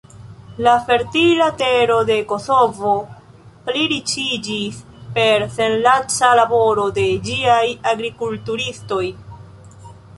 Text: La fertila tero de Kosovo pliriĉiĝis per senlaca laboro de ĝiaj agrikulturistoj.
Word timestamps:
La 0.67 0.71
fertila 0.85 1.49
tero 1.61 1.97
de 2.07 2.17
Kosovo 2.31 2.93
pliriĉiĝis 3.69 4.81
per 5.19 5.49
senlaca 5.61 6.35
laboro 6.43 6.87
de 7.01 7.09
ĝiaj 7.31 7.63
agrikulturistoj. 7.95 9.05